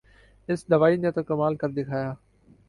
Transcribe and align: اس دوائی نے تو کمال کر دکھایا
اس 0.49 0.59
دوائی 0.71 0.95
نے 1.03 1.09
تو 1.15 1.21
کمال 1.29 1.53
کر 1.61 1.69
دکھایا 1.77 2.11